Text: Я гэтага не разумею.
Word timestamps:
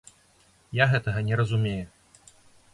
Я 0.77 0.87
гэтага 0.95 1.19
не 1.29 1.39
разумею. 1.43 1.85